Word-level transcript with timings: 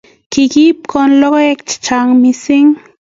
Kakiipwon 0.33 1.09
logoek 1.21 1.59
chechang' 1.69 2.15
missing' 2.21 2.71